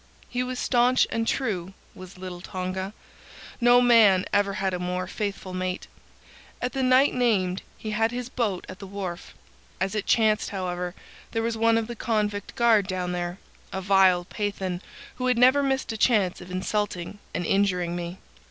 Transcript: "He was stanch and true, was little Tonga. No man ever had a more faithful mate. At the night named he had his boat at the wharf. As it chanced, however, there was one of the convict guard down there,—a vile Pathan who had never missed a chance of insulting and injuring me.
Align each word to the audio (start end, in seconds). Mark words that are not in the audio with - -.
"He 0.27 0.41
was 0.41 0.57
stanch 0.57 1.05
and 1.11 1.27
true, 1.27 1.75
was 1.93 2.17
little 2.17 2.41
Tonga. 2.41 2.91
No 3.59 3.81
man 3.81 4.25
ever 4.33 4.53
had 4.53 4.73
a 4.73 4.79
more 4.79 5.05
faithful 5.05 5.53
mate. 5.53 5.85
At 6.59 6.73
the 6.73 6.81
night 6.81 7.13
named 7.13 7.61
he 7.77 7.91
had 7.91 8.09
his 8.09 8.27
boat 8.27 8.65
at 8.67 8.79
the 8.79 8.87
wharf. 8.87 9.35
As 9.79 9.93
it 9.93 10.07
chanced, 10.07 10.49
however, 10.49 10.95
there 11.33 11.43
was 11.43 11.55
one 11.55 11.77
of 11.77 11.85
the 11.85 11.95
convict 11.95 12.55
guard 12.55 12.87
down 12.87 13.11
there,—a 13.11 13.81
vile 13.81 14.25
Pathan 14.25 14.81
who 15.17 15.27
had 15.27 15.37
never 15.37 15.61
missed 15.61 15.91
a 15.91 15.97
chance 15.97 16.41
of 16.41 16.49
insulting 16.49 17.19
and 17.35 17.45
injuring 17.45 17.95
me. 17.95 18.17